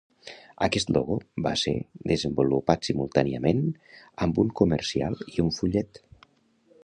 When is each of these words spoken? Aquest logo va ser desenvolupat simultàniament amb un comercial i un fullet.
Aquest 0.67 0.87
logo 0.95 1.17
va 1.47 1.51
ser 1.63 1.73
desenvolupat 2.13 2.89
simultàniament 2.89 3.61
amb 4.27 4.41
un 4.45 4.49
comercial 4.63 5.19
i 5.35 5.45
un 5.47 5.53
fullet. 5.61 6.01